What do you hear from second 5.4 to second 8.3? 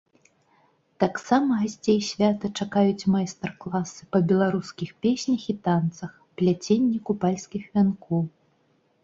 і танцах, пляценні купальскіх вянкоў.